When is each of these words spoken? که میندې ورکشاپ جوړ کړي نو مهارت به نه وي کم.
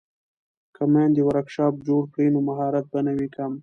که 0.75 0.83
میندې 0.93 1.21
ورکشاپ 1.25 1.73
جوړ 1.87 2.03
کړي 2.13 2.27
نو 2.33 2.39
مهارت 2.49 2.85
به 2.91 2.99
نه 3.05 3.11
وي 3.17 3.27
کم. 3.35 3.51